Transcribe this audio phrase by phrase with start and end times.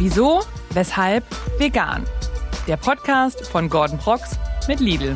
[0.00, 1.24] Wieso, weshalb,
[1.58, 2.04] vegan.
[2.66, 5.14] Der Podcast von Gordon Prox mit Lidl.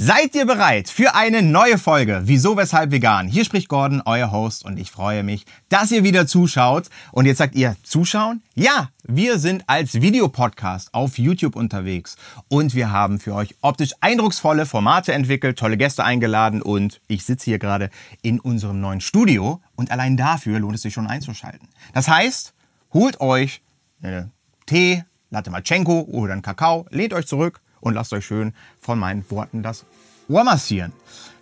[0.00, 2.20] Seid ihr bereit für eine neue Folge?
[2.22, 3.26] Wieso, weshalb vegan?
[3.26, 6.88] Hier spricht Gordon, euer Host, und ich freue mich, dass ihr wieder zuschaut.
[7.10, 8.40] Und jetzt sagt ihr, zuschauen?
[8.54, 12.14] Ja, wir sind als Videopodcast auf YouTube unterwegs
[12.46, 17.46] und wir haben für euch optisch eindrucksvolle Formate entwickelt, tolle Gäste eingeladen und ich sitze
[17.46, 17.90] hier gerade
[18.22, 21.66] in unserem neuen Studio und allein dafür lohnt es sich schon einzuschalten.
[21.92, 22.54] Das heißt,
[22.92, 23.62] holt euch
[24.00, 24.30] eine
[24.64, 29.24] Tee, Latte Machenko oder einen Kakao, lehnt euch zurück und lasst euch schön von meinen
[29.30, 29.86] Worten das
[30.28, 30.92] Ohr massieren.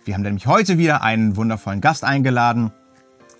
[0.05, 2.71] Wir haben nämlich heute wieder einen wundervollen Gast eingeladen,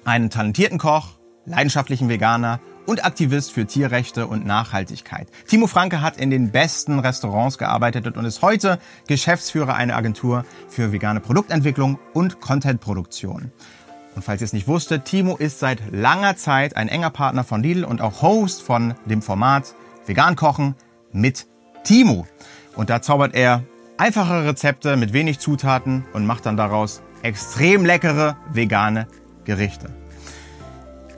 [0.04, 5.28] einen talentierten Koch, leidenschaftlichen Veganer und Aktivist für Tierrechte und Nachhaltigkeit.
[5.48, 10.92] Timo Franke hat in den besten Restaurants gearbeitet und ist heute Geschäftsführer einer Agentur für
[10.92, 13.52] vegane Produktentwicklung und Contentproduktion.
[14.16, 17.62] Und falls ihr es nicht wusstet, Timo ist seit langer Zeit ein enger Partner von
[17.62, 20.76] Lidl und auch Host von dem Format Vegan Kochen
[21.12, 21.46] mit
[21.84, 22.26] Timo.
[22.78, 23.64] Und da zaubert er
[23.98, 29.08] einfache Rezepte mit wenig Zutaten und macht dann daraus extrem leckere vegane
[29.44, 29.90] Gerichte.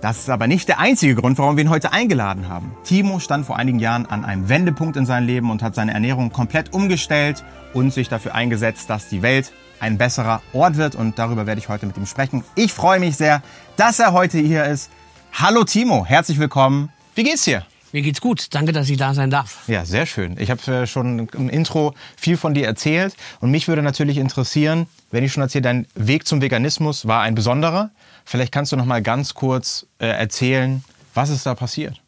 [0.01, 2.71] Das ist aber nicht der einzige Grund, warum wir ihn heute eingeladen haben.
[2.85, 6.31] Timo stand vor einigen Jahren an einem Wendepunkt in seinem Leben und hat seine Ernährung
[6.31, 7.43] komplett umgestellt
[7.73, 10.95] und sich dafür eingesetzt, dass die Welt ein besserer Ort wird.
[10.95, 12.45] Und darüber werde ich heute mit ihm sprechen.
[12.55, 13.41] Ich freue mich sehr,
[13.75, 14.89] dass er heute hier ist.
[15.33, 16.89] Hallo Timo, herzlich willkommen.
[17.15, 17.65] Wie geht's dir?
[17.91, 18.53] Mir geht's gut.
[18.53, 19.67] Danke, dass ich da sein darf.
[19.67, 20.35] Ja, sehr schön.
[20.39, 23.15] Ich habe äh, schon im Intro viel von dir erzählt.
[23.39, 27.35] Und mich würde natürlich interessieren, wenn ich schon erzähle, dein Weg zum Veganismus war ein
[27.35, 27.89] besonderer.
[28.25, 31.99] Vielleicht kannst du noch mal ganz kurz äh, erzählen, was ist da passiert?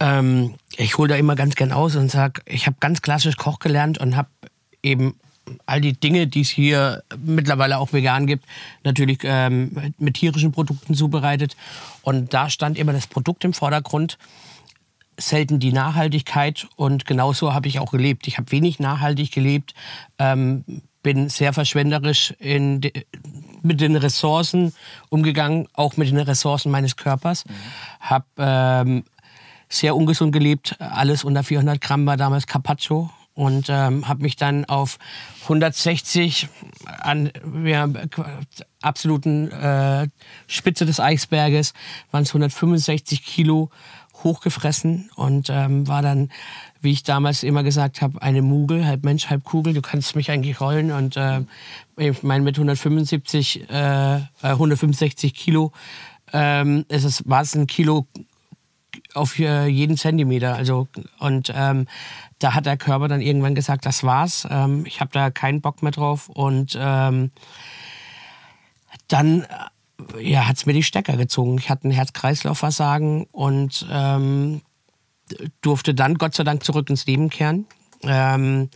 [0.00, 3.58] Ähm, ich hole da immer ganz gern aus und sag, ich habe ganz klassisch Koch
[3.58, 4.28] gelernt und habe
[4.82, 5.14] eben
[5.66, 8.44] all die Dinge, die es hier mittlerweile auch vegan gibt,
[8.84, 11.56] natürlich ähm, mit tierischen Produkten zubereitet.
[12.02, 14.18] Und da stand immer das Produkt im Vordergrund
[15.20, 18.26] selten die Nachhaltigkeit und genauso habe ich auch gelebt.
[18.26, 19.74] Ich habe wenig nachhaltig gelebt,
[20.18, 20.64] ähm,
[21.02, 22.92] bin sehr verschwenderisch in de,
[23.62, 24.74] mit den Ressourcen
[25.08, 27.44] umgegangen, auch mit den Ressourcen meines Körpers.
[27.44, 27.52] Mhm.
[28.00, 29.04] Habe ähm,
[29.68, 34.64] sehr ungesund gelebt, alles unter 400 Gramm war damals Carpaccio und ähm, habe mich dann
[34.64, 34.98] auf
[35.44, 36.48] 160
[36.84, 37.30] an
[37.64, 37.88] ja,
[38.82, 40.08] absoluten äh,
[40.46, 41.72] Spitze des Eisberges
[42.10, 43.70] waren es 165 Kilo
[44.22, 46.30] hochgefressen und ähm, war dann,
[46.80, 49.74] wie ich damals immer gesagt habe, eine Mugel, halb Mensch, halb Kugel.
[49.74, 51.42] Du kannst mich eigentlich rollen und äh,
[51.96, 55.72] ich meine mit 175, äh, 165 Kilo
[56.32, 58.06] ähm, ist war es ein Kilo
[59.14, 60.54] auf äh, jeden Zentimeter.
[60.54, 60.88] Also
[61.18, 61.86] und ähm,
[62.38, 64.46] da hat der Körper dann irgendwann gesagt, das war's.
[64.50, 67.30] Ähm, ich habe da keinen Bock mehr drauf und ähm,
[69.08, 69.46] dann
[70.20, 71.58] ja, hat es mir die Stecker gezogen.
[71.58, 74.62] Ich hatte ein Herz-Kreislauf-Versagen und ähm,
[75.60, 77.66] durfte dann Gott sei Dank zurück ins Leben kehren
[78.02, 78.70] ähm,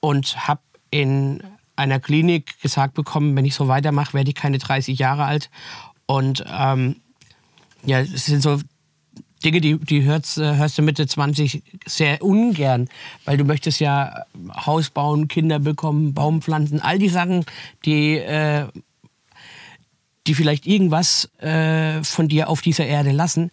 [0.00, 1.42] und habe in
[1.76, 5.50] einer Klinik gesagt bekommen, wenn ich so weitermache, werde ich keine 30 Jahre alt.
[6.06, 6.96] Und ähm,
[7.84, 8.60] ja, es sind so
[9.44, 12.88] Dinge, die, die hörst, hörst du Mitte 20 sehr ungern,
[13.24, 14.24] weil du möchtest ja
[14.54, 17.46] Haus bauen, Kinder bekommen, Baum pflanzen, all die Sachen,
[17.86, 18.66] die äh,
[20.26, 23.50] die vielleicht irgendwas äh, von dir auf dieser Erde lassen.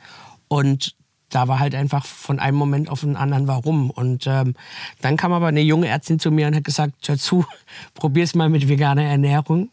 [0.48, 0.96] Und
[1.30, 3.90] da war halt einfach von einem Moment auf den anderen warum.
[3.90, 4.56] Und ähm,
[5.02, 7.46] dann kam aber eine junge Ärztin zu mir und hat gesagt, hör zu,
[7.94, 9.70] probier's mal mit veganer Ernährung.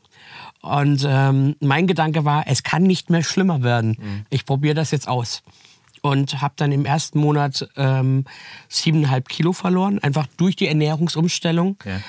[0.63, 3.99] Und ähm, mein Gedanke war, es kann nicht mehr schlimmer werden.
[4.01, 4.27] Mhm.
[4.31, 5.43] Ich probiere das jetzt aus.
[6.01, 8.25] Und habe dann im ersten Monat ähm,
[8.69, 11.77] siebeneinhalb Kilo verloren, einfach durch die Ernährungsumstellung.
[11.85, 12.01] Ja.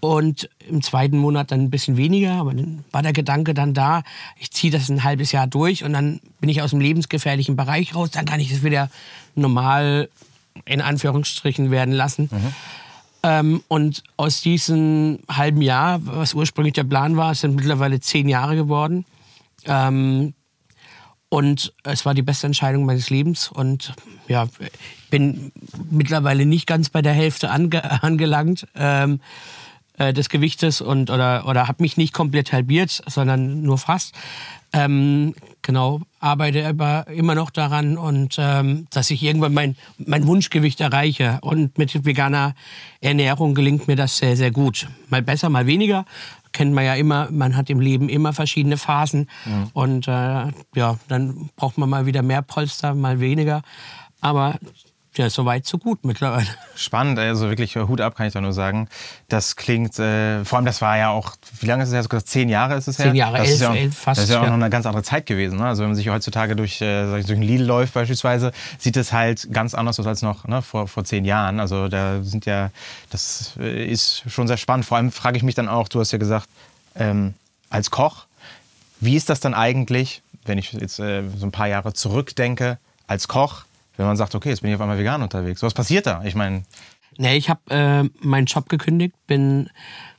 [0.00, 4.02] Und im zweiten Monat dann ein bisschen weniger, aber dann war der Gedanke dann da,
[4.38, 7.94] ich ziehe das ein halbes Jahr durch und dann bin ich aus dem lebensgefährlichen Bereich
[7.94, 8.90] raus, dann kann ich das wieder
[9.34, 10.08] normal
[10.64, 12.28] in Anführungsstrichen werden lassen.
[12.30, 12.54] Mhm.
[13.22, 18.54] Ähm, und aus diesem halben Jahr, was ursprünglich der Plan war, sind mittlerweile zehn Jahre
[18.54, 19.04] geworden.
[19.64, 20.34] Ähm,
[21.28, 23.48] und es war die beste Entscheidung meines Lebens.
[23.48, 23.94] Und
[24.28, 24.48] ja,
[25.10, 25.52] bin
[25.90, 28.66] mittlerweile nicht ganz bei der Hälfte ange angelangt.
[28.74, 29.20] Ähm,
[29.98, 34.14] äh, des Gewichtes und oder oder habe mich nicht komplett halbiert, sondern nur fast.
[34.72, 40.80] Ähm, genau, arbeite aber immer noch daran und ähm, dass ich irgendwann mein, mein Wunschgewicht
[40.80, 41.38] erreiche.
[41.40, 42.54] Und mit veganer
[43.00, 44.88] Ernährung gelingt mir das sehr, sehr gut.
[45.08, 46.04] Mal besser, mal weniger.
[46.52, 49.28] Kennt man ja immer, man hat im Leben immer verschiedene Phasen.
[49.46, 49.68] Ja.
[49.72, 53.62] Und äh, ja, dann braucht man mal wieder mehr Polster, mal weniger.
[54.20, 54.58] Aber
[55.16, 56.46] ja, so weit, so gut mittlerweile.
[56.76, 58.88] Spannend, also wirklich Hut ab, kann ich da nur sagen.
[59.28, 62.02] Das klingt, äh, vor allem das war ja auch, wie lange ist es her?
[62.02, 63.06] So zehn Jahre ist es her?
[63.06, 64.18] Zehn Jahre, das elf, ja, elf fast.
[64.18, 64.50] Das ist ja auch ja.
[64.50, 65.58] noch eine ganz andere Zeit gewesen.
[65.58, 65.66] Ne?
[65.66, 69.74] Also wenn man sich heutzutage durch, äh, durch Lidl läuft beispielsweise, sieht es halt ganz
[69.74, 71.58] anders aus als noch ne, vor, vor zehn Jahren.
[71.58, 72.70] Also da sind ja,
[73.10, 74.86] das äh, ist schon sehr spannend.
[74.86, 76.48] Vor allem frage ich mich dann auch, du hast ja gesagt,
[76.94, 77.34] ähm,
[77.70, 78.26] als Koch,
[79.00, 83.26] wie ist das dann eigentlich, wenn ich jetzt äh, so ein paar Jahre zurückdenke, als
[83.26, 83.64] Koch,
[83.98, 85.62] wenn man sagt, okay, jetzt bin ich auf einmal vegan unterwegs.
[85.62, 86.24] Was passiert da?
[86.24, 86.62] Ich meine,
[87.20, 89.70] Nee, ich habe äh, meinen Job gekündigt, bin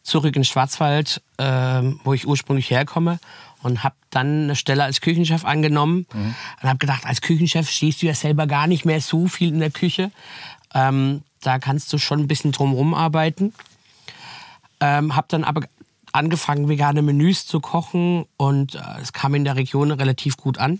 [0.04, 3.20] zurück in Schwarzwald, äh, wo ich ursprünglich herkomme
[3.64, 6.36] und habe dann eine Stelle als Küchenchef angenommen Mhm.
[6.62, 9.60] und habe gedacht, als Küchenchef stehst du ja selber gar nicht mehr so viel in
[9.62, 10.12] der Küche.
[10.74, 13.54] Ähm, da kannst du schon ein bisschen drumherum arbeiten.
[14.82, 15.62] Ähm, habe dann aber
[16.12, 20.80] angefangen, vegane Menüs zu kochen und äh, es kam in der Region relativ gut an.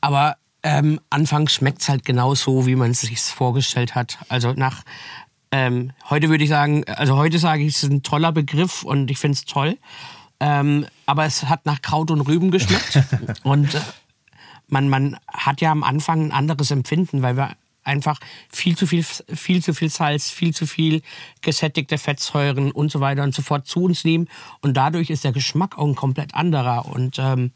[0.00, 4.18] Aber ähm, anfangs schmeckt es halt genau so, wie man es sich vorgestellt hat.
[4.28, 4.82] Also nach
[5.52, 9.10] ähm, heute würde ich sagen, also heute sage ich, es ist ein toller Begriff und
[9.10, 9.76] ich finde es toll.
[10.40, 13.00] Ähm, aber es hat nach Kraut und Rüben geschmeckt.
[13.44, 13.80] und äh,
[14.66, 17.52] man, man hat ja am Anfang ein anderes Empfinden, weil wir
[17.84, 18.18] einfach
[18.50, 21.02] viel zu viel, viel zu viel Salz, viel zu viel
[21.42, 24.28] gesättigte Fettsäuren und so weiter und so fort zu uns nehmen.
[24.62, 26.86] Und dadurch ist der Geschmack auch ein komplett anderer.
[26.86, 27.52] Und ähm,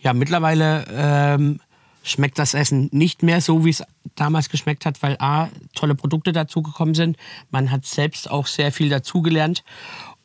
[0.00, 1.60] ja, mittlerweile ähm,
[2.04, 3.82] schmeckt das Essen nicht mehr so, wie es
[4.14, 7.16] damals geschmeckt hat, weil A, tolle Produkte dazugekommen sind.
[7.50, 9.64] Man hat selbst auch sehr viel dazugelernt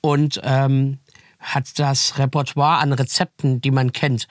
[0.02, 1.00] und ähm,
[1.40, 4.28] hat das Repertoire an Rezepten, die man kennt,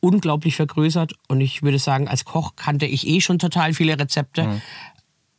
[0.00, 1.14] unglaublich vergrößert.
[1.28, 4.60] Und ich würde sagen, als Koch kannte ich eh schon total viele Rezepte.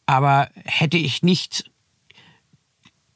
[0.06, 1.71] Aber hätte ich nicht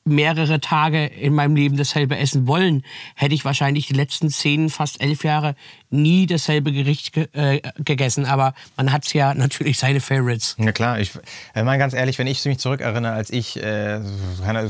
[0.08, 2.84] mehrere Tage in meinem Leben dasselbe essen wollen,
[3.16, 5.56] hätte ich wahrscheinlich die letzten zehn, fast elf Jahre
[5.90, 8.26] nie dasselbe Gericht ge äh, gegessen.
[8.26, 10.56] Aber man hat ja natürlich seine Favorites.
[10.58, 11.12] Ja klar, ich
[11.54, 14.00] äh, meine ganz ehrlich, wenn ich mich zurückerinnere, als ich äh,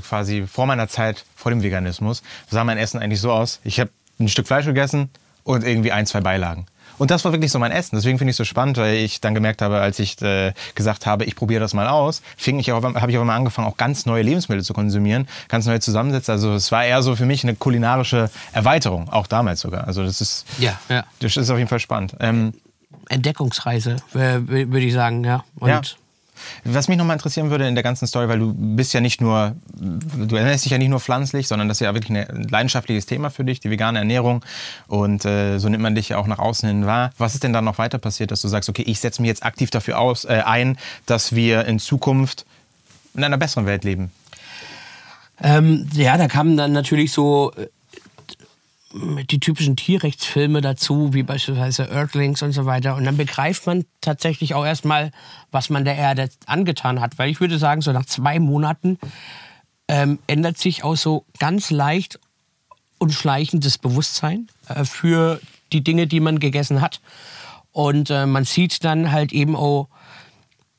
[0.07, 3.59] quasi vor meiner Zeit, vor dem Veganismus, sah mein Essen eigentlich so aus.
[3.63, 5.09] Ich habe ein Stück Fleisch gegessen
[5.43, 6.65] und irgendwie ein, zwei Beilagen.
[6.97, 7.95] Und das war wirklich so mein Essen.
[7.95, 11.05] Deswegen finde ich es so spannend, weil ich dann gemerkt habe, als ich äh, gesagt
[11.05, 13.77] habe, ich probiere das mal aus, fing ich auch, habe ich auch mal angefangen, auch
[13.77, 16.31] ganz neue Lebensmittel zu konsumieren, ganz neue Zusammensätze.
[16.31, 19.87] Also es war eher so für mich eine kulinarische Erweiterung, auch damals sogar.
[19.87, 21.03] Also das ist, Ja, ja.
[21.19, 22.15] das ist auf jeden Fall spannend.
[22.19, 22.53] Ähm,
[23.09, 25.43] Entdeckungsreise, würde ich sagen, ja.
[25.59, 25.81] Und Ja.
[26.63, 29.55] Was mich nochmal interessieren würde in der ganzen Story, weil du bist ja nicht nur,
[29.75, 33.29] du ernährst dich ja nicht nur pflanzlich, sondern das ist ja wirklich ein leidenschaftliches Thema
[33.29, 34.43] für dich, die vegane Ernährung.
[34.87, 37.11] Und äh, so nimmt man dich ja auch nach außen hin wahr.
[37.17, 39.43] Was ist denn dann noch weiter passiert, dass du sagst, okay, ich setze mich jetzt
[39.43, 42.45] aktiv dafür aus, äh, ein, dass wir in Zukunft
[43.13, 44.11] in einer besseren Welt leben?
[45.41, 47.67] Ähm, ja, da kamen dann natürlich so äh,
[48.93, 52.95] die typischen Tierrechtsfilme dazu, wie beispielsweise Earthlings und so weiter.
[52.95, 55.11] Und dann begreift man tatsächlich auch erstmal,
[55.51, 57.17] was man der Erde angetan hat.
[57.17, 58.97] Weil ich würde sagen, so nach zwei Monaten
[59.87, 62.19] ähm, ändert sich auch so ganz leicht
[62.97, 65.39] und schleichend das Bewusstsein äh, für
[65.73, 67.01] die Dinge, die man gegessen hat.
[67.71, 69.87] Und äh, man sieht dann halt eben auch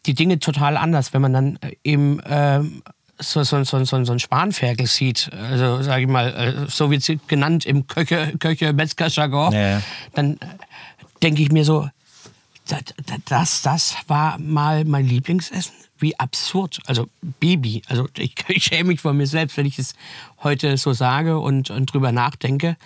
[0.07, 2.83] die Dinge total anders, wenn man dann äh, eben ähm,
[3.19, 6.29] so, so, so, so, so ein Spanferkel sieht, also sage ich mal,
[6.67, 9.83] äh, so wird sie genannt im Köche, Köche Metzger-Jargon, Ja, ja.
[10.15, 10.47] dann äh,
[11.23, 11.89] denke ich mir so,
[12.69, 15.73] da- da- das, das war mal mein Lieblingsessen.
[16.01, 16.79] Wie absurd.
[16.87, 17.09] Also
[17.41, 17.83] Baby.
[17.89, 19.95] Also ich, ich schäme mich vor mir selbst, wenn ich es
[20.45, 22.77] heute so sage und, und drüber nachdenke.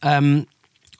[0.00, 0.46] Ähm,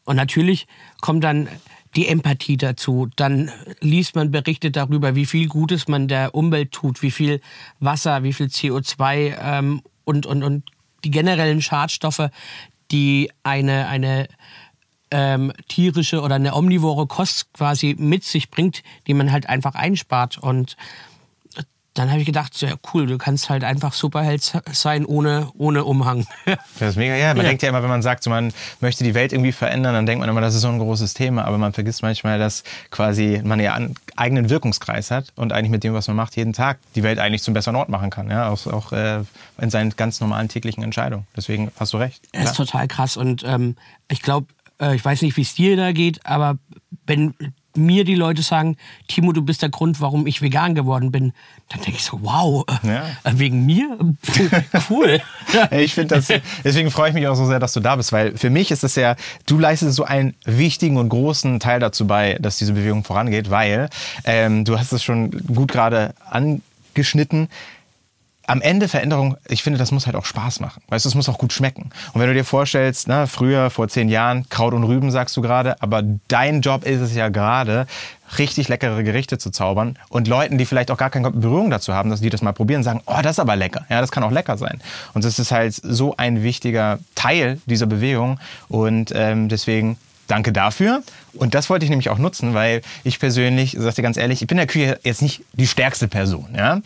[0.05, 0.67] und natürlich
[1.01, 1.49] kommt dann
[1.97, 3.09] die Empathie dazu.
[3.17, 3.51] Dann
[3.81, 7.41] liest man Berichte darüber, wie viel Gutes man der Umwelt tut, wie viel
[7.81, 10.65] Wasser, wie viel CO2 ähm, und, und, und
[11.05, 12.29] die generellen Schadstoffe,
[12.91, 14.29] die eine, eine
[15.11, 20.39] ähm, tierische oder eine omnivore Kost quasi mit sich bringt, die man halt einfach einspart.
[20.39, 20.77] Und
[21.99, 26.27] dann habe ich gedacht, ja cool, du kannst halt einfach Superheld sein ohne, ohne Umhang.
[26.79, 27.29] Das ist mega, ja.
[27.29, 27.43] Man Ja.
[27.45, 30.21] denkt ja immer, wenn man sagt, so, man möchte die Welt irgendwie verändern, dann denkt
[30.21, 31.45] man immer, das ist so ein großes Thema.
[31.47, 35.85] Aber man vergisst manchmal, dass quasi man ja einen eigenen Wirkungskreis hat und eigentlich mit
[35.85, 38.31] dem, was man macht, jeden Tag die Welt eigentlich zum besseren Ort machen kann.
[38.31, 38.51] Ja?
[38.51, 39.21] Auch, auch äh,
[39.59, 41.27] in seinen ganz normalen täglichen Entscheidungen.
[41.37, 42.23] Deswegen hast du recht.
[42.33, 43.17] Das ist total krass.
[43.17, 43.77] Und ähm,
[44.09, 44.47] ich glaube,
[44.81, 46.59] äh, ich weiß nicht, wie es dir da geht, aber
[47.07, 47.35] wenn
[47.77, 48.77] mir die Leute sagen,
[49.09, 51.33] Timo, du bist der Grund, warum ich vegan geworden bin,
[51.69, 53.05] dann denke ich so, wow, äh, Ja.
[53.25, 53.99] äh, wegen mir?
[54.91, 55.21] Cool.
[55.71, 56.29] Ich finde das,
[56.65, 58.83] deswegen freue ich mich auch so sehr, dass du da bist, weil für mich ist
[58.85, 59.15] es ja,
[59.47, 63.89] du leistest so einen wichtigen und großen Teil dazu bei, dass diese Bewegung vorangeht, weil
[64.25, 67.49] ähm, du hast es schon gut gerade angeschnitten.
[68.47, 70.83] Am Ende Veränderung, ich finde, das muss halt auch Spaß machen.
[70.89, 71.91] Weißt du, es muss auch gut schmecken.
[72.13, 75.43] Und wenn du dir vorstellst, ne, früher, vor zehn Jahren, Kraut und Rüben sagst du
[75.43, 77.87] gerade, aber dein Job ist es ja gerade,
[78.39, 82.11] richtig leckere Gerichte zu zaubern und Leuten, die vielleicht auch gar keine Berührung dazu haben,
[82.11, 83.87] dass die das mal probieren, sagen, oh, das ist aber lecker.
[83.89, 84.81] Ja, das kann auch lecker sein.
[85.15, 89.97] Und das ist halt so ein wichtiger Teil dieser Bewegung und ähm, deswegen
[90.29, 91.03] Danke dafür.
[91.35, 94.49] Und das wollte ich nämlich auch nutzen, weil ich persönlich, sag dir ganz ehrlich, ich
[94.49, 96.49] bin in der Küche jetzt nicht die stärkste Person.
[96.57, 96.81] Ja?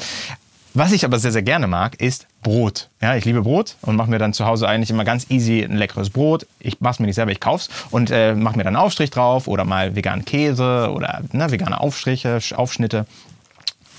[0.73, 2.89] Was ich aber sehr, sehr gerne mag, ist Brot.
[3.03, 5.77] Ja, ich liebe Brot und mache mir dann zu Hause eigentlich immer ganz easy ein
[5.77, 6.47] leckeres Brot.
[6.61, 9.11] Ich mache es mir nicht selber, ich kauf's und äh, mache mir dann einen Aufstrich
[9.11, 13.07] drauf oder mal veganen Käse oder ne, vegane Aufstriche, Aufschnitte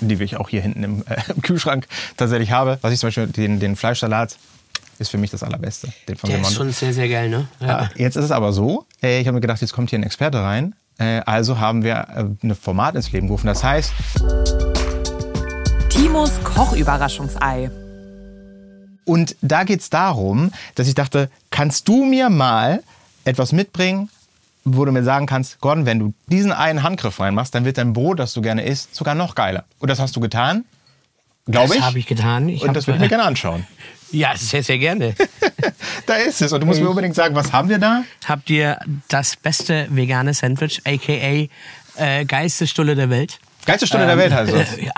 [0.04, 1.88] die ich auch hier hinten im, äh, im, Kühlschrank
[2.18, 2.80] tatsächlich habe.
[2.82, 4.38] Was ich zum Beispiel den, den Fleischsalat
[4.98, 5.90] ist für mich das Allerbeste.
[6.08, 7.48] Den von Der ist schon sehr, sehr geil, ne?
[7.60, 7.90] Ja.
[7.96, 10.42] Jetzt ist es aber so, äh, ich habe mir gedacht, jetzt kommt hier ein Experte
[10.42, 10.76] rein.
[10.98, 13.48] Äh, also haben wir äh, ein Format ins Leben gerufen.
[13.48, 13.94] Das heißt...
[15.92, 17.70] Timos Kochüberraschungsei.
[19.04, 22.82] Und da geht es darum, dass ich dachte, kannst du mir mal
[23.26, 24.10] etwas mitbringen,
[24.64, 27.92] wo du mir sagen kannst, Gordon, wenn du diesen einen Handgriff reinmachst, dann wird dein
[27.92, 29.66] Brot, das du gerne isst, sogar noch geiler.
[29.80, 30.64] Und das hast du getan,
[31.46, 31.80] glaube ich.
[31.80, 32.48] Das habe ich getan.
[32.48, 33.68] Ich und das würde ich mir gerne anschauen.
[34.14, 35.16] Ja, sehr, sehr gerne.
[36.06, 36.52] da ist es.
[36.52, 38.04] Und du musst mir unbedingt sagen, was haben wir da?
[38.26, 41.48] Habt ihr das beste vegane Sandwich, a.k.a.
[41.96, 43.40] Äh, geilste Stulle der Welt?
[43.66, 44.56] Geilste Stunde ähm, der Welt also.
[44.56, 44.92] Äh, ja,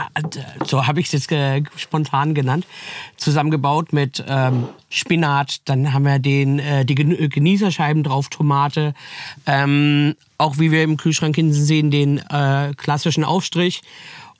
[0.65, 2.65] so habe ich es jetzt äh, spontan genannt.
[3.17, 8.93] Zusammengebaut mit ähm, Spinat, dann haben wir den, äh, die Genießerscheiben drauf, Tomate.
[9.45, 13.81] Ähm, auch wie wir im Kühlschrank hinten sehen, den äh, klassischen Aufstrich.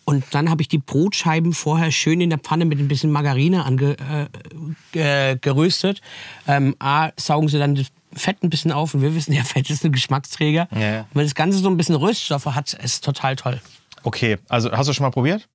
[0.06, 3.64] Und dann habe ich die Brotscheiben vorher schön in der Pfanne mit ein bisschen Margarine
[3.64, 6.02] angeröstet.
[6.46, 9.44] Äh, ähm, A, saugen sie dann das Fett ein bisschen auf und wir wissen ja,
[9.44, 10.68] Fett ist ein Geschmacksträger.
[10.72, 11.06] Ja, ja.
[11.14, 13.62] Wenn das Ganze so ein bisschen Röststoffe hat, ist total toll.
[14.04, 15.48] Okay, also hast du schon mal probiert?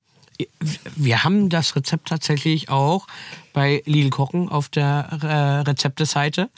[0.96, 3.06] Wir haben das Rezept tatsächlich auch
[3.52, 6.48] bei Lidl Kochen auf der äh, Rezepteseite.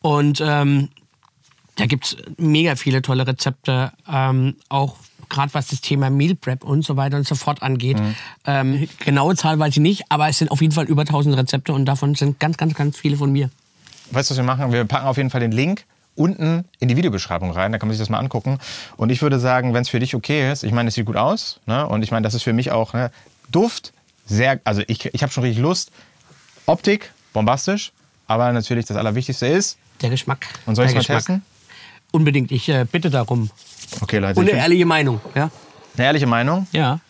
[0.00, 0.88] Und ähm,
[1.76, 4.96] da gibt es mega viele tolle Rezepte, ähm, auch
[5.28, 7.98] gerade was das Thema Meal Prep und so weiter und so fort angeht.
[7.98, 8.14] Mhm.
[8.44, 11.72] Ähm, genaue Zahl weiß ich nicht, aber es sind auf jeden Fall über 1000 Rezepte
[11.72, 13.50] und davon sind ganz, ganz, ganz viele von mir.
[14.10, 14.72] Weißt du, was wir machen?
[14.72, 17.94] Wir packen auf jeden Fall den Link unten in die Videobeschreibung rein, da kann man
[17.94, 18.58] sich das mal angucken.
[18.96, 21.16] Und ich würde sagen, wenn es für dich okay ist, ich meine, es sieht gut
[21.16, 21.86] aus, ne?
[21.86, 23.10] und ich meine, das ist für mich auch ne?
[23.50, 23.92] Duft,
[24.26, 25.90] sehr, also ich, ich habe schon richtig Lust.
[26.66, 27.92] Optik, bombastisch,
[28.26, 29.78] aber natürlich das Allerwichtigste ist...
[30.00, 30.46] Der Geschmack.
[30.66, 31.42] Und soll ich mal testen?
[32.12, 33.50] Unbedingt, ich äh, bitte darum.
[34.00, 34.38] Okay, Leute.
[34.38, 35.50] Und eine ehrliche Meinung, ja?
[35.96, 36.66] Eine ehrliche Meinung?
[36.72, 37.00] Ja.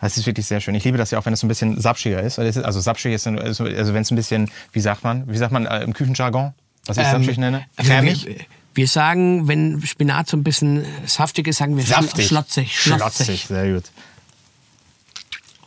[0.00, 0.74] Das ist wirklich sehr schön.
[0.76, 2.38] Ich liebe das ja auch, wenn es so ein bisschen sapschiger ist.
[2.38, 5.82] Also sapschig ist, also wenn es ein bisschen, wie sagt man, wie sagt man äh,
[5.82, 6.54] im Küchenjargon,
[6.86, 7.66] was ich ähm, sapschig nenne?
[7.76, 8.36] Also wir,
[8.74, 12.28] wir, sagen, wenn Spinat so ein bisschen saftig ist, sagen wir Saftig.
[12.28, 12.80] schlotzig.
[12.80, 13.84] Schlotzig, schlotzig sehr gut.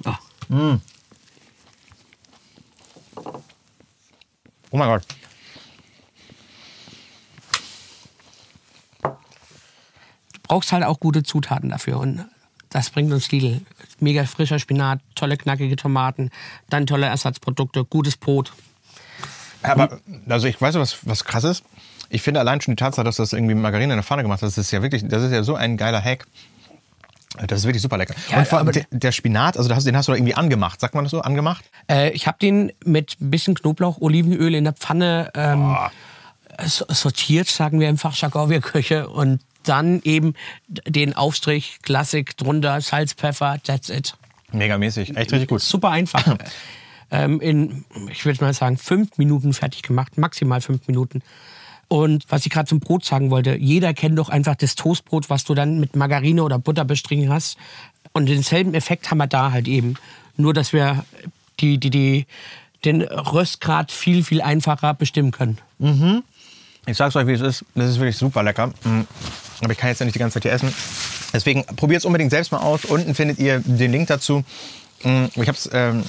[0.05, 0.53] Oh.
[0.53, 0.81] Mm.
[4.71, 5.03] oh mein Gott.
[10.33, 12.00] Du brauchst halt auch gute Zutaten dafür.
[12.00, 12.25] Und
[12.71, 13.61] das bringt uns Lidl.
[13.99, 16.31] Mega frischer Spinat, tolle knackige Tomaten,
[16.69, 18.51] dann tolle Ersatzprodukte, gutes Brot.
[19.61, 21.63] Aber, also ich weiß was, was krass ist.
[22.09, 24.41] Ich finde allein schon die Tatsache, dass du das irgendwie Margarine in der Pfanne gemacht
[24.41, 26.25] hast, das ist ja wirklich, das ist ja so ein geiler Hack.
[27.47, 28.13] Das ist wirklich super lecker.
[28.29, 30.81] Ja, und vor allem der, der, Spinat, also den hast du da irgendwie angemacht.
[30.81, 31.21] Sagt man das so?
[31.21, 31.63] Angemacht?
[31.89, 35.77] Äh, ich habe den mit ein bisschen Knoblauch, Olivenöl in der Pfanne ähm,
[36.65, 39.07] sortiert, sagen wir im Fachjargon, wir Küche.
[39.07, 40.34] Und dann eben
[40.68, 44.15] den Aufstrich, Klassik drunter, Salz, Pfeffer, that's it.
[44.51, 45.62] Megamäßig, echt richtig gut.
[45.62, 46.38] Super einfach.
[47.12, 51.22] ähm, in, ich würde mal sagen, fünf Minuten fertig gemacht, maximal fünf Minuten.
[51.88, 55.44] Und was ich gerade zum Brot sagen wollte, jeder kennt doch einfach das Toastbrot, was
[55.44, 57.58] du dann mit Margarine oder Butter bestrichen hast.
[58.13, 59.96] Und denselben Effekt haben wir da halt eben.
[60.38, 61.03] Nur, dass wir
[61.60, 62.25] die, die, die,
[62.86, 65.58] den Röstgrad viel, viel einfacher bestimmen können.
[65.80, 66.24] Mhm.
[66.88, 67.65] Ich sag's euch, wie es ist.
[67.75, 68.67] Das ist wirklich super lecker.
[68.83, 69.07] Mhm.
[69.61, 70.73] Aber ich kann jetzt ja nicht die ganze Zeit hier essen.
[71.33, 72.85] Deswegen probiert es unbedingt selbst mal aus.
[72.85, 74.43] Unten findet ihr den Link dazu.
[75.03, 75.29] Mhm.
[75.35, 76.03] Ich habe es ähm,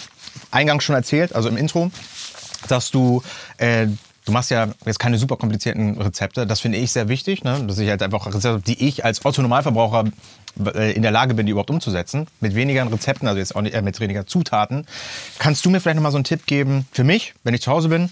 [0.50, 1.90] eingangs schon erzählt, also im Intro,
[2.68, 3.22] dass du
[3.58, 3.88] äh,
[4.24, 6.46] Du machst ja jetzt keine super komplizierten Rezepte.
[6.46, 7.64] Das finde ich sehr wichtig, ne?
[7.66, 10.04] dass ich halt einfach Rezepte, die ich als Otto-Normalverbraucher
[10.74, 12.28] äh, in der Lage bin, die überhaupt umzusetzen.
[12.40, 14.86] Mit weniger Rezepten, also jetzt auch nicht, äh, mit weniger Zutaten.
[15.40, 17.72] Kannst du mir vielleicht noch mal so einen Tipp geben für mich, wenn ich zu
[17.72, 18.10] Hause bin,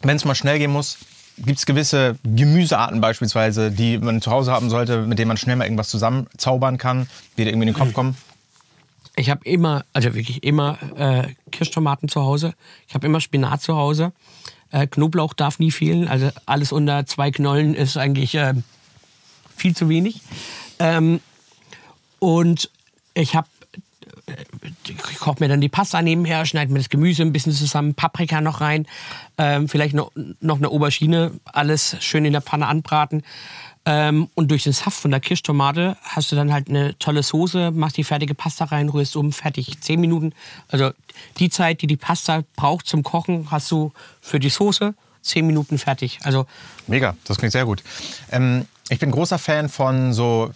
[0.00, 0.96] wenn es mal schnell gehen muss?
[1.38, 5.56] Gibt es gewisse Gemüsearten beispielsweise, die man zu Hause haben sollte, mit denen man schnell
[5.56, 8.16] mal irgendwas zusammenzaubern kann, die dir irgendwie in den Kopf kommen?
[9.16, 12.54] Ich habe immer, also wirklich immer äh, Kirschtomaten zu Hause.
[12.88, 14.12] Ich habe immer Spinat zu Hause.
[14.70, 16.08] Äh, Knoblauch darf nie fehlen.
[16.08, 18.54] Also alles unter zwei Knollen ist eigentlich äh,
[19.54, 20.20] viel zu wenig.
[20.78, 21.20] Ähm,
[22.18, 22.70] und
[23.14, 23.48] ich habe
[24.86, 28.40] ich koche mir dann die Pasta nebenher, schneide mir das Gemüse ein bisschen zusammen, Paprika
[28.40, 28.86] noch rein,
[29.38, 33.22] ähm, vielleicht noch, noch eine Aubergine, alles schön in der Pfanne anbraten.
[33.84, 37.72] Ähm, und durch den Saft von der Kirschtomate hast du dann halt eine tolle Soße,
[37.72, 39.80] machst die fertige Pasta rein, rührst um, fertig.
[39.80, 40.32] Zehn Minuten.
[40.68, 40.92] Also
[41.38, 45.78] die Zeit, die die Pasta braucht zum Kochen, hast du für die Soße zehn Minuten
[45.78, 46.18] fertig.
[46.22, 46.46] Also
[46.86, 47.82] Mega, das klingt sehr gut.
[48.30, 50.50] Ähm, ich bin großer Fan von so,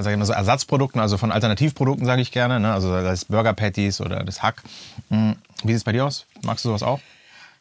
[0.00, 2.60] sag ich mal, so Ersatzprodukten, also von Alternativprodukten, sage ich gerne.
[2.60, 2.72] Ne?
[2.72, 4.62] Also das Burger Patties oder das Hack.
[5.10, 6.26] Hm, Wie sieht es bei dir aus?
[6.42, 7.00] Magst du sowas auch?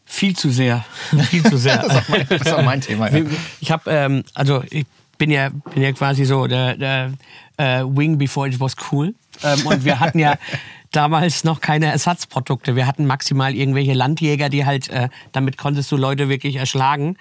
[0.08, 0.86] viel zu sehr,
[1.30, 1.78] viel zu sehr.
[1.78, 3.12] Das ist auch mein, das ist auch mein Thema.
[3.12, 3.26] Ja.
[3.60, 4.86] Ich habe, ähm, also ich
[5.18, 7.14] bin ja, bin ja quasi so der, der
[7.58, 9.14] äh, Wing before it was cool.
[9.44, 10.38] Ähm, und wir hatten ja
[10.92, 12.76] damals noch keine Ersatzprodukte.
[12.76, 17.18] Wir hatten maximal irgendwelche Landjäger, die halt, äh, damit konntest du Leute wirklich erschlagen.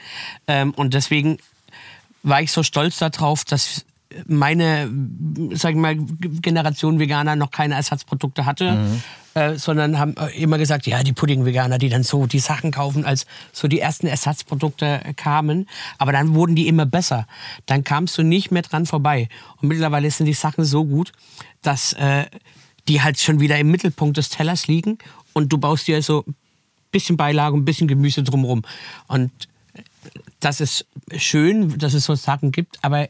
[0.47, 1.39] Ähm, und deswegen
[2.27, 3.87] war ich so stolz darauf, dass
[4.27, 4.91] meine,
[5.53, 8.79] sag ich mal, Generation Veganer noch keine Ersatzprodukte hatte,
[9.35, 13.05] äh, sondern haben äh, immer gesagt, ja, die Pudding-Veganer, die dann so die Sachen kaufen,
[13.05, 15.69] als so die ersten Ersatzprodukte äh, kamen.
[15.99, 17.27] Aber dann wurden die immer besser.
[17.67, 19.29] Dann kamst du nicht mehr dran vorbei.
[19.61, 21.13] Und mittlerweile sind die Sachen so gut,
[21.63, 22.25] dass äh,
[22.89, 24.99] die halt schon wieder im Mittelpunkt des Tellers liegen
[25.33, 26.35] und du baust dir so ein
[26.91, 28.63] bisschen Beilage, ein bisschen Gemüse drumherum.
[29.09, 29.31] Und
[30.41, 30.87] das ist
[31.17, 33.09] schön, dass es so Sachen gibt, aber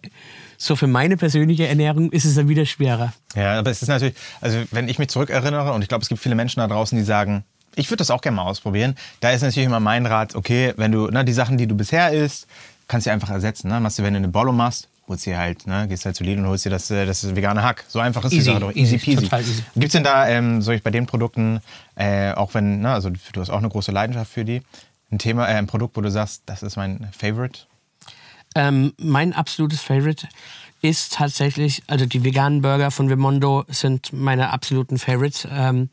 [0.58, 3.12] so für meine persönliche Ernährung ist es dann wieder schwerer.
[3.34, 6.20] Ja, aber es ist natürlich, also wenn ich mich zurückerinnere, und ich glaube, es gibt
[6.20, 9.42] viele Menschen da draußen, die sagen, ich würde das auch gerne mal ausprobieren, da ist
[9.42, 12.46] natürlich immer mein Rat, okay, wenn du na, die Sachen, die du bisher isst,
[12.88, 13.68] kannst du einfach ersetzen.
[13.68, 13.80] Ne?
[13.80, 16.40] Machst du, wenn du eine Bollo machst, holst dir halt, ne, gehst halt zu Lidl
[16.40, 17.84] und holst dir das, äh, das vegane Hack.
[17.88, 18.74] So einfach ist die Easy, Sache doch.
[18.74, 19.62] easy, Easy peasy.
[19.74, 21.60] Gibt es denn da, ähm, soll ich bei den Produkten,
[21.94, 24.62] äh, auch wenn, ne, also du hast auch eine große Leidenschaft für die,
[25.10, 27.60] ein Thema, äh, ein Produkt, wo du sagst, das ist mein Favorite?
[28.54, 30.28] Ähm, mein absolutes Favorite
[30.82, 35.46] ist tatsächlich, also die veganen Burger von Vimondo sind meine absoluten Favorites.
[35.50, 35.90] Ähm,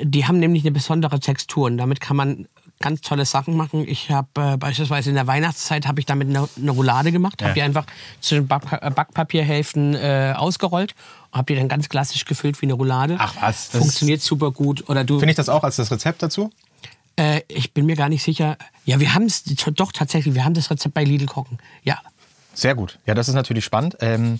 [0.00, 2.48] die haben nämlich eine besondere Textur und damit kann man
[2.80, 3.86] ganz tolle Sachen machen.
[3.86, 7.48] Ich habe äh, beispielsweise in der Weihnachtszeit habe ich damit eine, eine Roulade gemacht, Ja.
[7.48, 7.86] habe die einfach
[8.20, 10.94] zu den Back äh, Backpapierhälften äh, ausgerollt
[11.30, 13.16] und habe die dann ganz klassisch gefüllt wie eine Roulade.
[13.18, 14.88] Ach was, das Funktioniert super gut.
[14.88, 16.50] Oder du Finde ich das auch als das Rezept dazu?
[17.16, 18.56] Äh, ich bin mir gar nicht sicher.
[18.84, 20.34] Ja, wir haben es doch tatsächlich.
[20.34, 21.58] Wir haben das Rezept bei Lidl kochen.
[21.82, 22.00] Ja,
[22.54, 22.98] Sehr gut.
[23.06, 23.96] Ja, das ist natürlich spannend.
[24.00, 24.38] Ähm,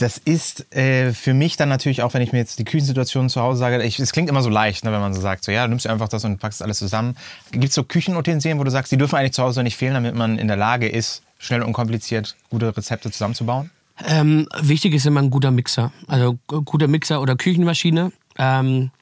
[0.00, 3.40] das ist äh, für mich dann natürlich auch, wenn ich mir jetzt die Küchensituation zu
[3.40, 5.70] Hause sage, es klingt immer so leicht, ne, wenn man so sagt, so ja, du
[5.70, 7.16] nimmst einfach das und packst alles zusammen.
[7.50, 10.14] Gibt es so Küchenutensilien, wo du sagst, die dürfen eigentlich zu Hause nicht fehlen, damit
[10.14, 13.70] man in der Lage ist, schnell und unkompliziert gute Rezepte zusammenzubauen?
[14.06, 15.92] Ähm, wichtig ist immer ein guter Mixer.
[16.06, 18.12] Also guter Mixer oder Küchenmaschine.
[18.38, 18.99] Ähm, äh,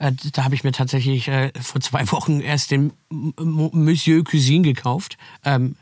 [0.00, 5.18] da habe ich mir tatsächlich äh, vor zwei Wochen erst den Monsieur Cuisine gekauft.
[5.44, 5.76] Ähm,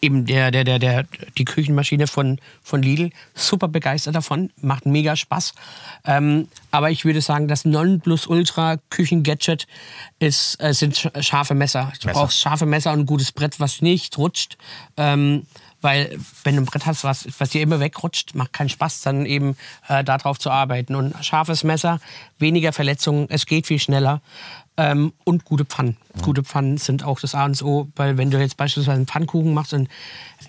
[0.00, 1.06] eben der, der, der, der,
[1.38, 3.10] die Küchenmaschine von, von Lidl.
[3.34, 5.54] Super begeistert davon, macht mega Spaß.
[6.04, 9.66] Ähm, aber ich würde sagen, das Nonplusultra Küchengadget
[10.18, 11.92] ist, äh, sind sch- scharfe Messer.
[12.00, 12.20] Du Messer.
[12.20, 14.56] brauchst scharfe Messer und ein gutes Brett, was nicht rutscht.
[14.96, 15.46] Ähm,
[15.80, 19.26] weil wenn du ein Brett hast, was, was dir immer wegrutscht, macht keinen Spaß, dann
[19.26, 19.56] eben
[19.88, 20.94] äh, darauf zu arbeiten.
[20.94, 22.00] Und scharfes Messer,
[22.38, 24.20] weniger Verletzungen, es geht viel schneller.
[24.76, 25.96] Ähm, und gute Pfannen.
[26.22, 29.52] Gute Pfannen sind auch das A und O, weil wenn du jetzt beispielsweise einen Pfannkuchen
[29.52, 29.88] machst und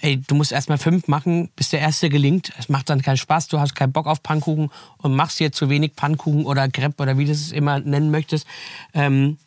[0.02, 2.54] ey, du musst erstmal fünf machen, bis der erste gelingt.
[2.60, 5.68] Es macht dann keinen Spaß, du hast keinen Bock auf Pfannkuchen und machst dir zu
[5.70, 8.46] wenig Pfannkuchen oder Crepe oder wie du es immer nennen möchtest.
[8.94, 9.40] Ähm,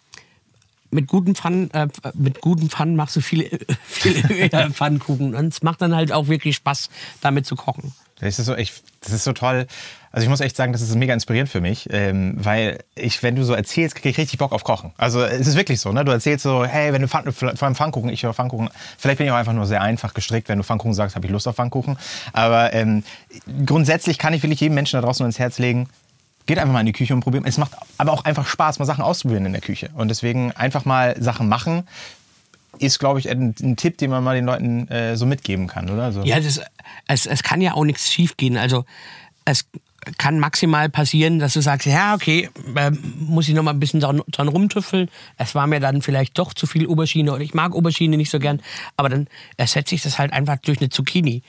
[0.92, 3.48] mit guten Pfannen, äh, mit guten Pfannen machst du viele,
[3.86, 5.34] viele Pfannkuchen.
[5.34, 7.92] Und es macht dann halt auch wirklich Spaß, damit zu kochen.
[8.20, 9.66] Das ist so, ich, das ist so toll.
[10.12, 13.34] Also ich muss echt sagen, das ist mega inspirierend für mich, ähm, weil ich, wenn
[13.34, 14.92] du so erzählst, kriege ich richtig Bock auf Kochen.
[14.98, 16.04] Also es ist wirklich so, ne?
[16.04, 19.26] Du erzählst so, hey, wenn du Pfann, vor allem Pfannkuchen, ich höre Pfannkuchen, vielleicht bin
[19.26, 21.56] ich auch einfach nur sehr einfach gestrickt, wenn du Pfannkuchen sagst, habe ich Lust auf
[21.56, 21.96] Pfannkuchen.
[22.32, 23.02] Aber ähm,
[23.64, 25.88] grundsätzlich kann ich wirklich jedem Menschen da draußen ins Herz legen,
[26.46, 27.44] geht einfach mal in die Küche und probieren.
[27.46, 29.90] Es macht aber auch einfach Spaß, mal Sachen auszuprobieren in der Küche.
[29.94, 31.84] Und deswegen einfach mal Sachen machen,
[32.78, 35.90] ist, glaube ich, ein, ein Tipp, den man mal den Leuten äh, so mitgeben kann,
[35.90, 36.12] oder?
[36.12, 36.22] So.
[36.22, 36.60] Ja, das,
[37.06, 38.56] es, es kann ja auch nichts schief gehen.
[38.56, 38.84] Also
[39.44, 39.66] es
[40.18, 44.00] kann maximal passieren, dass du sagst, ja, okay, äh, muss ich noch mal ein bisschen
[44.00, 45.08] dran, dran rumtüffeln.
[45.38, 48.38] Es war mir dann vielleicht doch zu viel Aubergine oder ich mag Aubergine nicht so
[48.38, 48.60] gern.
[48.96, 51.42] Aber dann ersetze ich das halt einfach durch eine Zucchini.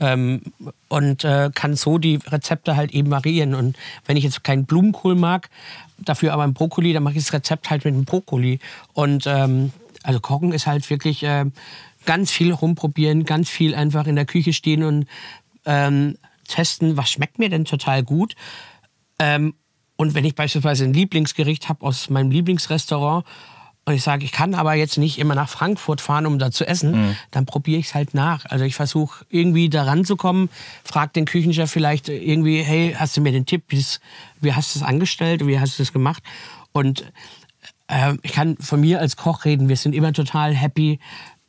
[0.00, 0.40] Ähm,
[0.88, 3.54] und äh, kann so die Rezepte halt eben variieren.
[3.54, 5.50] Und wenn ich jetzt keinen Blumenkohl mag,
[5.98, 8.60] dafür aber einen Brokkoli, dann mache ich das Rezept halt mit einem Brokkoli.
[8.94, 11.44] Und ähm, also Kochen ist halt wirklich äh,
[12.06, 15.06] ganz viel rumprobieren, ganz viel einfach in der Küche stehen und
[15.66, 16.16] ähm,
[16.50, 18.34] testen, was schmeckt mir denn total gut.
[19.18, 19.54] Ähm,
[19.96, 23.26] und wenn ich beispielsweise ein Lieblingsgericht habe aus meinem Lieblingsrestaurant
[23.84, 26.66] und ich sage, ich kann aber jetzt nicht immer nach Frankfurt fahren, um da zu
[26.66, 27.16] essen, mhm.
[27.30, 28.46] dann probiere ich es halt nach.
[28.46, 30.48] Also ich versuche irgendwie da ranzukommen,
[30.84, 33.64] frage den Küchenchef vielleicht irgendwie, hey, hast du mir den Tipp,
[34.40, 36.22] wie hast du es angestellt, wie hast du es gemacht?
[36.72, 37.12] Und
[37.88, 40.98] äh, ich kann von mir als Koch reden, wir sind immer total happy,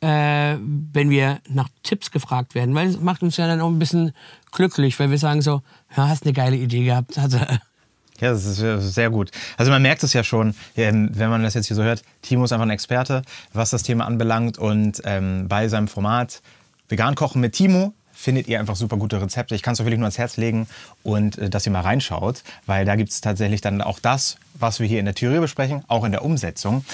[0.00, 3.78] äh, wenn wir nach Tipps gefragt werden, weil es macht uns ja dann auch ein
[3.78, 4.12] bisschen
[4.52, 5.62] glücklich, weil wir sagen so,
[5.96, 7.18] ja, hast eine geile Idee gehabt.
[7.18, 9.30] Also, ja, das ist sehr gut.
[9.56, 12.44] Also man merkt es ja schon, ähm, wenn man das jetzt hier so hört, Timo
[12.44, 16.40] ist einfach ein Experte, was das Thema anbelangt und ähm, bei seinem Format
[16.88, 19.56] Vegan kochen mit Timo findet ihr einfach super gute Rezepte.
[19.56, 20.68] Ich kann es euch wirklich nur ans Herz legen
[21.02, 24.78] und äh, dass ihr mal reinschaut, weil da gibt es tatsächlich dann auch das, was
[24.78, 26.84] wir hier in der Theorie besprechen, auch in der Umsetzung.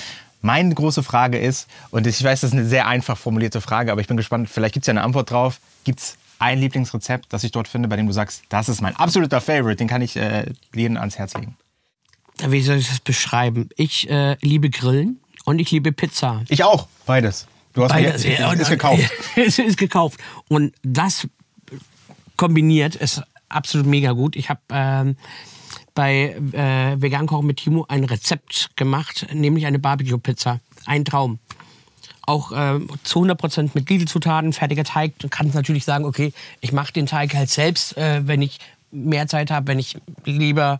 [0.40, 4.01] Meine große Frage ist, und ich weiß, das ist eine sehr einfach formulierte Frage, aber
[4.01, 5.61] ich bin gespannt, vielleicht gibt es ja eine Antwort drauf.
[5.85, 8.96] Gibt es ein Lieblingsrezept, das ich dort finde, bei dem du sagst, das ist mein
[8.96, 11.57] absoluter Favorite, den kann ich äh, jedem ans Herz legen?
[12.46, 13.68] Wie soll ich das beschreiben?
[13.77, 16.42] Ich äh, liebe Grillen und ich liebe Pizza.
[16.48, 17.46] Ich auch, beides.
[17.72, 19.11] Du hast beides, mir, ja, ist gekauft.
[19.37, 20.20] es ist gekauft.
[20.48, 21.27] Und das
[22.37, 24.37] kombiniert ist absolut mega gut.
[24.37, 25.16] Ich habe ähm,
[25.94, 30.61] bei äh, Vegan Kochen mit Timo ein Rezept gemacht, nämlich eine Barbecue-Pizza.
[30.87, 31.40] Ein Traum.
[32.29, 35.19] Auch äh, zu 100% mit Lidl-Zutaten, fertiger Teig.
[35.19, 38.59] Du kannst natürlich sagen, okay, ich mache den Teig halt selbst, äh, wenn ich
[38.91, 40.79] mehr Zeit habe, wenn ich lieber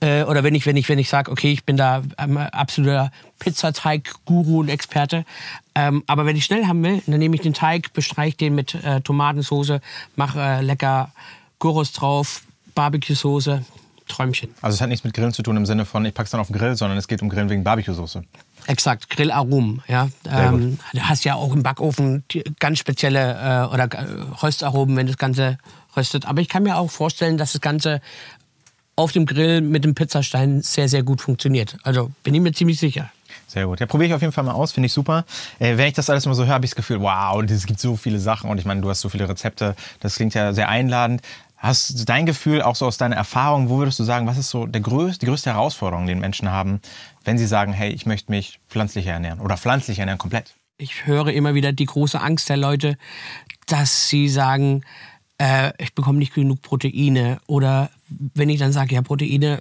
[0.00, 3.12] äh, oder wenn ich wenn ich wenn ich sage, okay, ich bin da ähm, absoluter
[3.38, 5.24] Pizzateig-Guru und Experte.
[5.76, 8.74] Ähm, aber wenn ich schnell haben will, dann nehme ich den Teig, bestreiche den mit
[8.74, 9.78] äh, Tomatensauce,
[10.16, 11.12] mache äh, lecker
[11.60, 12.42] Gyros drauf,
[12.74, 13.64] Barbecue-Soße,
[14.08, 14.50] Träumchen.
[14.60, 16.48] Also es hat nichts mit Grillen zu tun im Sinne von, ich pack's dann auf
[16.48, 18.24] den Grill, sondern es geht um Grillen wegen Barbecue-Soße.
[18.66, 19.82] Exakt, Grillaromen.
[19.88, 20.08] Ja.
[20.28, 22.24] Ähm, du hast ja auch im Backofen
[22.60, 24.04] ganz spezielle äh, oder äh,
[24.42, 25.58] Röstaromen, wenn das Ganze
[25.96, 26.26] röstet.
[26.26, 28.00] Aber ich kann mir auch vorstellen, dass das Ganze
[28.94, 31.76] auf dem Grill mit dem Pizzastein sehr, sehr gut funktioniert.
[31.82, 33.10] Also bin ich mir ziemlich sicher.
[33.46, 33.80] Sehr gut.
[33.80, 35.24] Ja, probiere ich auf jeden Fall mal aus, finde ich super.
[35.58, 37.80] Äh, wenn ich das alles mal so höre, habe ich das Gefühl, wow, es gibt
[37.80, 39.74] so viele Sachen und ich meine, du hast so viele Rezepte.
[40.00, 41.22] Das klingt ja sehr einladend.
[41.62, 44.50] Hast du dein Gefühl, auch so aus deiner Erfahrung, wo würdest du sagen, was ist
[44.50, 46.80] so der größte, die größte Herausforderung, die Menschen haben,
[47.22, 50.56] wenn sie sagen, hey, ich möchte mich pflanzlich ernähren oder pflanzlich ernähren komplett?
[50.76, 52.98] Ich höre immer wieder die große Angst der Leute,
[53.68, 54.82] dass sie sagen,
[55.38, 57.38] äh, ich bekomme nicht genug Proteine.
[57.46, 59.60] Oder wenn ich dann sage, ja, Proteine,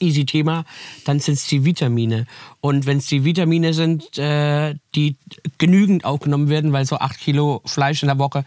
[0.00, 0.64] easy Thema,
[1.04, 2.24] dann sind es die Vitamine.
[2.62, 5.16] Und wenn es die Vitamine sind, äh, die
[5.58, 8.46] genügend aufgenommen werden, weil so acht Kilo Fleisch in der Woche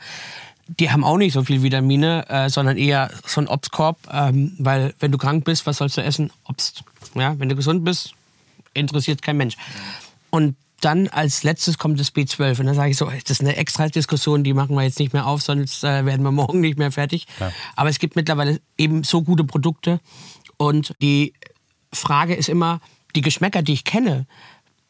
[0.78, 4.94] die haben auch nicht so viel Vitamine, äh, sondern eher so ein Obstkorb, ähm, weil
[5.00, 6.32] wenn du krank bist, was sollst du essen?
[6.46, 6.84] Obst.
[7.16, 8.14] Ja, wenn du gesund bist,
[8.74, 9.56] interessiert kein Mensch.
[10.30, 13.56] Und dann als letztes kommt das B12 und dann sage ich so, das ist eine
[13.58, 16.78] extra Diskussion, die machen wir jetzt nicht mehr auf, sonst äh, werden wir morgen nicht
[16.78, 17.28] mehr fertig.
[17.40, 17.52] Ja.
[17.76, 20.00] Aber es gibt mittlerweile eben so gute Produkte
[20.58, 21.34] und die
[21.92, 22.80] Frage ist immer,
[23.16, 24.28] die Geschmäcker, die ich kenne,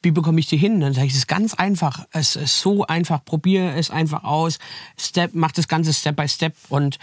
[0.01, 0.79] wie bekomme ich die hin?
[0.79, 2.05] Dann sage ich, es ist ganz einfach.
[2.11, 3.23] Es ist so einfach.
[3.23, 4.59] Probiere es einfach aus.
[4.97, 6.99] Step, mach das Ganze Step by Step und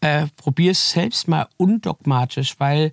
[0.00, 2.92] äh, probiere es selbst mal undogmatisch, weil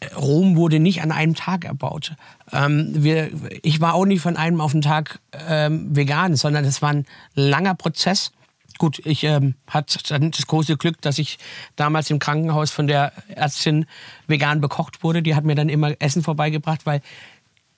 [0.00, 2.14] äh, Rom wurde nicht an einem Tag erbaut.
[2.52, 3.30] Ähm, wir,
[3.62, 7.06] ich war auch nicht von einem auf den Tag ähm, vegan, sondern es war ein
[7.34, 8.32] langer Prozess.
[8.78, 9.98] Gut, ich ähm, hatte
[10.30, 11.38] das große Glück, dass ich
[11.76, 13.86] damals im Krankenhaus von der Ärztin
[14.26, 15.22] vegan bekocht wurde.
[15.22, 17.00] Die hat mir dann immer Essen vorbeigebracht, weil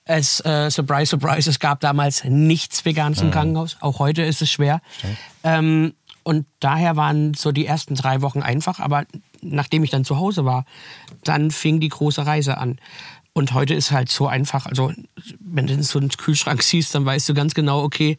[0.09, 3.27] es, äh, surprise, surprise, es gab damals nichts Veganes mhm.
[3.27, 3.77] im Krankenhaus.
[3.79, 4.81] Auch heute ist es schwer.
[5.43, 5.93] Ähm,
[6.23, 8.79] und daher waren so die ersten drei Wochen einfach.
[8.79, 9.05] Aber
[9.41, 10.65] nachdem ich dann zu Hause war,
[11.23, 12.79] dann fing die große Reise an.
[13.33, 14.65] Und heute ist halt so einfach.
[14.65, 14.91] Also,
[15.39, 18.17] wenn du so einen Kühlschrank siehst, dann weißt du ganz genau, okay,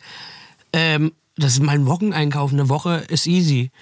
[0.73, 2.53] ähm, das ist mein Wocheneinkauf.
[2.53, 3.73] Eine Woche ist easy.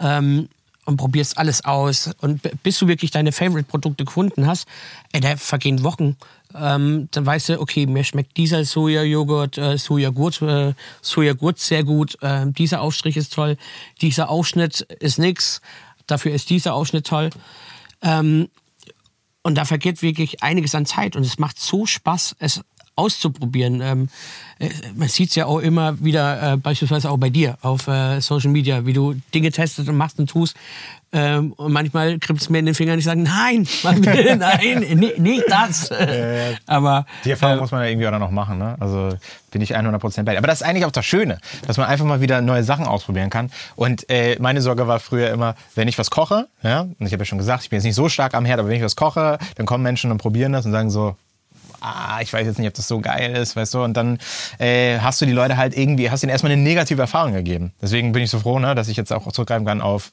[0.00, 0.48] Ähm,
[0.86, 2.10] und probierst alles aus.
[2.22, 4.66] Und bis du wirklich deine Favorite-Produkte gefunden hast,
[5.12, 6.16] ey, da vergehen Wochen.
[6.54, 12.16] Ähm, dann weißt du, okay, mir schmeckt dieser Sojajoghurt, äh, Sojagurt, äh, Sojagurt sehr gut,
[12.22, 13.56] äh, dieser Aufstrich ist toll,
[14.00, 15.60] dieser Aufschnitt ist nix,
[16.06, 17.30] dafür ist dieser Ausschnitt toll.
[18.02, 18.48] Ähm,
[19.42, 22.62] und da vergeht wirklich einiges an Zeit und es macht so Spaß, es
[22.98, 23.80] auszuprobieren.
[23.80, 24.08] Ähm,
[24.58, 28.20] äh, man sieht es ja auch immer wieder, äh, beispielsweise auch bei dir auf äh,
[28.20, 30.56] Social Media, wie du Dinge testest und machst und tust.
[31.10, 33.66] Ähm, und manchmal kribbelt es mir in den Fingern und ich sage, nein,
[34.38, 35.90] nein, nicht, das.
[35.90, 38.58] Äh, Aber die Erfahrung äh, muss man ja irgendwie auch noch machen.
[38.58, 38.76] Ne?
[38.78, 39.16] Also
[39.50, 40.38] bin ich 100% bei dir.
[40.38, 43.30] Aber das ist eigentlich auch das Schöne, dass man einfach mal wieder neue Sachen ausprobieren
[43.30, 43.50] kann.
[43.74, 47.22] Und äh, meine Sorge war früher immer, wenn ich was koche, ja, und ich habe
[47.22, 48.96] ja schon gesagt, ich bin jetzt nicht so stark am Herd, aber wenn ich was
[48.96, 51.16] koche, dann kommen Menschen und probieren das und sagen so,
[51.80, 54.18] ah, ich weiß jetzt nicht, ob das so geil ist, weißt du, und dann
[54.58, 57.72] äh, hast du die Leute halt irgendwie, hast ihnen erstmal eine negative Erfahrung gegeben.
[57.80, 60.12] Deswegen bin ich so froh, ne, dass ich jetzt auch zurückgreifen kann auf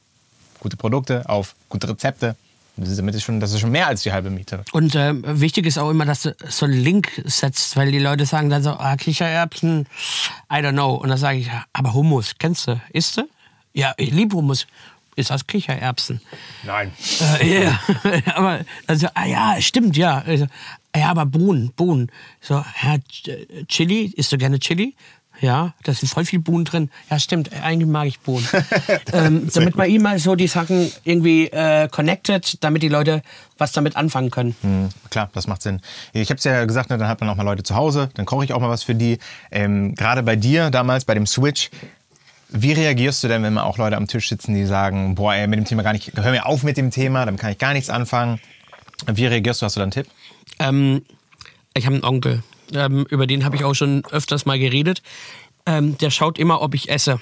[0.59, 2.35] gute Produkte, auf gute Rezepte
[2.77, 4.63] Damit ist schon, das ist schon mehr als die halbe Miete.
[4.71, 8.25] Und äh, wichtig ist auch immer, dass du so einen Link setzt, weil die Leute
[8.25, 9.87] sagen dann so, ah, Kichererbsen,
[10.51, 10.95] I don't know.
[10.95, 12.81] Und dann sage ich, aber Hummus, kennst du?
[12.91, 13.27] Isst du?
[13.73, 14.67] Ja, ich liebe Hummus.
[15.15, 16.19] Ist aus Kichererbsen.
[16.63, 16.91] Nein.
[17.41, 17.79] Äh, ja,
[18.35, 20.23] aber also, ah ja, stimmt, ja.
[20.25, 20.47] Also,
[20.95, 22.11] ja, aber Bohnen, Bohnen.
[22.41, 22.97] So, ja,
[23.67, 24.93] Chili, isst du gerne Chili?
[25.41, 26.89] Ja, da sind voll viel Bohnen drin.
[27.09, 28.47] Ja, stimmt, eigentlich mag ich Bohnen.
[29.13, 33.21] ähm, damit man immer so die Sachen irgendwie äh, connected, damit die Leute
[33.57, 34.55] was damit anfangen können.
[34.61, 35.81] Mhm, klar, das macht Sinn.
[36.13, 38.25] Ich habe es ja gesagt, ne, dann hat man auch mal Leute zu Hause, dann
[38.25, 39.17] koche ich auch mal was für die.
[39.51, 41.69] Ähm, Gerade bei dir damals, bei dem Switch,
[42.49, 45.59] wie reagierst du denn, wenn auch Leute am Tisch sitzen, die sagen, boah, ey, mit
[45.59, 47.89] dem Thema gar nicht, hör mir auf mit dem Thema, damit kann ich gar nichts
[47.89, 48.39] anfangen.
[49.07, 49.65] Wie reagierst du?
[49.65, 50.07] Hast du da einen Tipp?
[50.59, 51.03] Ähm,
[51.73, 55.01] ich habe einen Onkel, ähm, über den habe ich auch schon öfters mal geredet.
[55.65, 57.19] Ähm, der schaut immer, ob ich esse.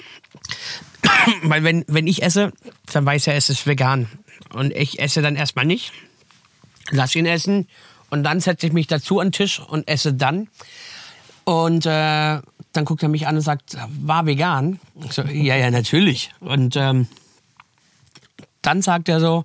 [1.42, 2.52] Weil wenn, wenn ich esse,
[2.92, 4.08] dann weiß er, es ist vegan.
[4.52, 5.92] Und ich esse dann erstmal nicht,
[6.90, 7.66] lass ihn essen
[8.10, 10.48] und dann setze ich mich dazu an den Tisch und esse dann.
[11.44, 12.40] Und äh,
[12.76, 14.80] dann guckt er mich an und sagt, war vegan?
[15.04, 16.30] Ich so, ja, ja, natürlich.
[16.40, 17.06] Und ähm,
[18.62, 19.44] dann sagt er so,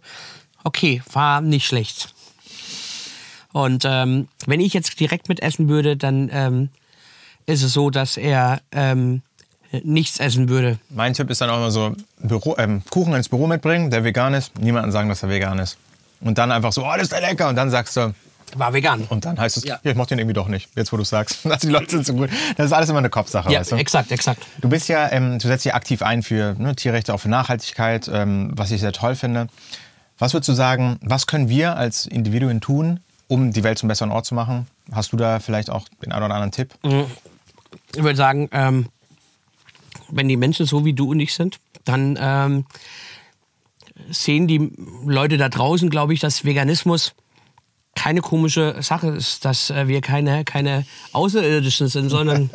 [0.64, 2.14] okay, war nicht schlecht.
[3.52, 6.70] Und ähm, wenn ich jetzt direkt mit essen würde, dann ähm,
[7.46, 9.22] ist es so, dass er ähm,
[9.84, 10.80] nichts essen würde.
[10.90, 14.34] Mein Tipp ist dann auch immer so, Büro, ähm, Kuchen ins Büro mitbringen, der vegan
[14.34, 15.78] ist, niemandem sagen, dass er vegan ist.
[16.22, 17.50] Und dann einfach so, oh, das ist der lecker.
[17.50, 18.14] Und dann sagst du,
[18.58, 19.06] war vegan.
[19.10, 20.70] Und dann heißt es, ja, ja ich mochte den irgendwie doch nicht.
[20.76, 22.30] Jetzt, wo du sagst, also die Leute sind so gut.
[22.58, 23.76] Das ist alles immer eine Kopfsache, ja, weißt du?
[23.76, 24.46] exakt, exakt.
[24.62, 28.10] Du bist ja, ähm, du setzt dich aktiv ein für ne, Tierrechte, auch für Nachhaltigkeit,
[28.12, 29.48] ähm, was ich sehr toll finde.
[30.18, 34.12] Was würdest du sagen, was können wir als Individuen tun, um die Welt zum besseren
[34.12, 34.68] Ort zu machen?
[34.92, 36.74] Hast du da vielleicht auch den einen oder anderen Tipp?
[37.96, 38.88] Ich würde sagen, ähm,
[40.10, 42.66] wenn die Menschen so wie du und ich sind, dann ähm,
[44.10, 44.72] sehen die
[45.06, 47.14] Leute da draußen, glaube ich, dass Veganismus
[47.96, 52.50] keine komische Sache ist, dass äh, wir keine, keine Außerirdischen sind, sondern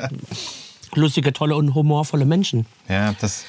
[0.94, 2.66] lustige, tolle und humorvolle Menschen.
[2.88, 3.44] Ja, das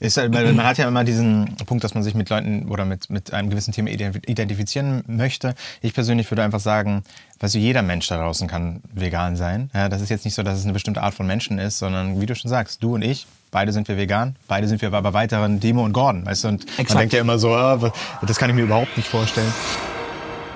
[0.00, 3.10] ist, weil man hat ja immer diesen Punkt, dass man sich mit Leuten oder mit,
[3.10, 5.54] mit einem gewissen Thema identifizieren möchte.
[5.80, 7.04] Ich persönlich würde einfach sagen,
[7.40, 9.70] weißt du, jeder Mensch da draußen kann vegan sein.
[9.72, 12.20] Ja, das ist jetzt nicht so, dass es eine bestimmte Art von Menschen ist, sondern
[12.20, 15.00] wie du schon sagst, du und ich, beide sind wir vegan, beide sind wir aber
[15.02, 16.90] bei weiteren Demo und Gordon, weißt du, und Exakt.
[16.90, 17.92] man denkt ja immer so, ah,
[18.22, 19.52] das kann ich mir überhaupt nicht vorstellen.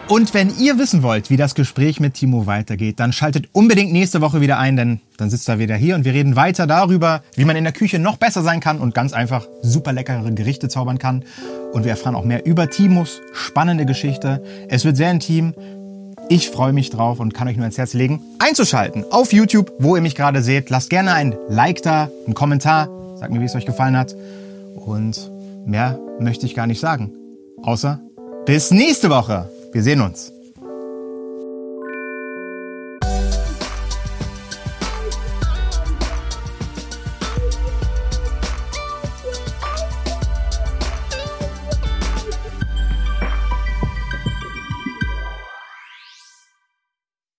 [0.09, 4.23] Und wenn ihr wissen wollt, wie das Gespräch mit Timo weitergeht, dann schaltet unbedingt nächste
[4.23, 7.44] Woche wieder ein, denn dann sitzt er wieder hier und wir reden weiter darüber, wie
[7.44, 10.99] man in der Küche noch besser sein kann und ganz einfach super leckere Gerichte zaubern
[10.99, 11.25] kann.
[11.75, 14.42] Und wir erfahren auch mehr über Timos spannende Geschichte.
[14.71, 15.53] Es wird sehr intim.
[16.31, 19.94] Ich freue mich drauf und kann euch nur ins Herz legen, einzuschalten auf YouTube, wo
[19.94, 20.71] ihr mich gerade seht.
[20.71, 24.16] Lasst gerne ein Like da, einen Kommentar, sagt mir, wie es euch gefallen hat.
[24.75, 25.31] Und
[25.66, 27.12] mehr möchte ich gar nicht sagen.
[27.62, 28.01] Außer
[28.47, 29.51] bis nächste Woche.
[29.79, 30.33] Wir sehen uns.